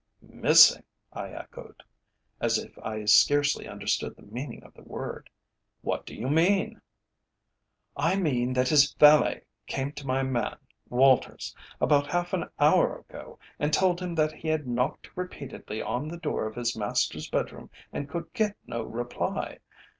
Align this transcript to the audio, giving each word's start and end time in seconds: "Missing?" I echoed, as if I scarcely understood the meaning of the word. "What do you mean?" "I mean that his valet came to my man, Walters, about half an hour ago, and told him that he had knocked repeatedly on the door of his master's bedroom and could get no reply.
"Missing?" 0.23 0.81
I 1.13 1.29
echoed, 1.29 1.83
as 2.39 2.57
if 2.57 2.75
I 2.79 3.05
scarcely 3.05 3.67
understood 3.67 4.15
the 4.15 4.23
meaning 4.23 4.63
of 4.63 4.73
the 4.73 4.81
word. 4.81 5.29
"What 5.83 6.07
do 6.07 6.15
you 6.15 6.27
mean?" 6.27 6.81
"I 7.95 8.15
mean 8.15 8.53
that 8.53 8.69
his 8.69 8.93
valet 8.95 9.43
came 9.67 9.91
to 9.91 10.07
my 10.07 10.23
man, 10.23 10.57
Walters, 10.89 11.55
about 11.79 12.07
half 12.07 12.33
an 12.33 12.49
hour 12.59 12.97
ago, 13.07 13.37
and 13.59 13.71
told 13.71 13.99
him 13.99 14.15
that 14.15 14.31
he 14.33 14.47
had 14.47 14.65
knocked 14.65 15.15
repeatedly 15.15 15.83
on 15.83 16.07
the 16.07 16.17
door 16.17 16.47
of 16.47 16.55
his 16.55 16.75
master's 16.75 17.29
bedroom 17.29 17.69
and 17.93 18.09
could 18.09 18.33
get 18.33 18.55
no 18.65 18.81
reply. 18.81 19.59